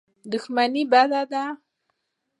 دښمني 0.31 0.83
بده 0.91 1.21
ده. 1.31 1.45